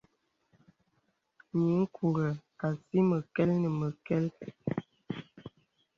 [1.61, 2.29] Nyiŋkùrə
[2.65, 4.25] asì məkɛl nə məkɛl.